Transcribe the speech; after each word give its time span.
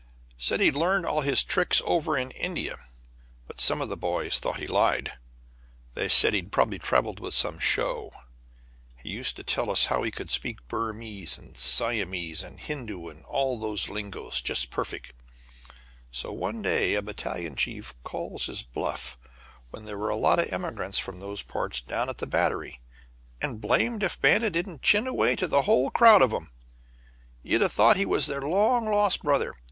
Said 0.35 0.61
he'd 0.61 0.73
learned 0.75 1.05
all 1.05 1.21
his 1.21 1.43
tricks 1.43 1.79
over 1.85 2.17
in 2.17 2.31
India, 2.31 2.79
but 3.45 3.61
some 3.61 3.83
of 3.83 3.89
the 3.89 3.95
boys 3.95 4.39
thought 4.39 4.57
he 4.59 4.65
lied. 4.65 5.11
They 5.93 6.09
said 6.09 6.33
he'd 6.33 6.51
prob'ly 6.51 6.79
traveled 6.79 7.19
with 7.19 7.35
some 7.35 7.59
show. 7.59 8.09
He 8.97 9.09
used 9.09 9.35
to 9.35 9.43
tell 9.43 9.69
us 9.69 9.85
how 9.93 10.01
he 10.01 10.09
could 10.09 10.31
speak 10.31 10.67
Burmese 10.67 11.37
and 11.37 11.55
Siamese 11.55 12.41
and 12.41 12.59
Hindu, 12.59 13.11
all 13.25 13.59
those 13.59 13.89
lingoes, 13.89 14.41
just 14.41 14.71
perfect; 14.71 15.13
so 16.09 16.31
one 16.31 16.63
day 16.63 16.95
a 16.95 17.03
battalion 17.03 17.55
chief 17.55 17.93
called 18.03 18.41
his 18.41 18.63
bluff 18.63 19.19
when 19.69 19.85
there 19.85 19.99
were 19.99 20.09
a 20.09 20.15
lot 20.15 20.39
of 20.39 20.51
emigrants 20.51 20.97
from 20.97 21.19
those 21.19 21.43
parts 21.43 21.79
down 21.79 22.09
at 22.09 22.17
the 22.17 22.25
Battery, 22.25 22.81
and 23.39 23.61
blamed 23.61 24.01
if 24.01 24.19
Banta 24.19 24.49
didn't 24.49 24.81
chin 24.81 25.05
away 25.05 25.35
to 25.35 25.45
the 25.47 25.61
whole 25.61 25.91
crowd 25.91 26.23
of 26.23 26.33
'em; 26.33 26.49
you'd 27.43 27.67
thought 27.71 27.97
he 27.97 28.05
was 28.07 28.25
their 28.25 28.41
long 28.41 28.85
lost 28.89 29.21
brother. 29.21 29.53